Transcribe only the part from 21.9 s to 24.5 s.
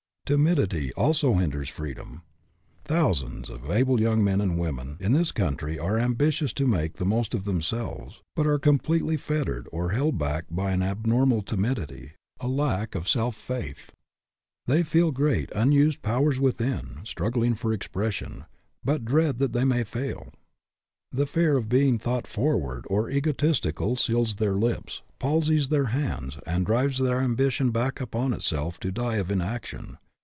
thought forward or egotistical seals